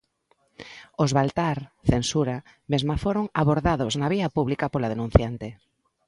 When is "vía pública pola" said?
4.13-4.91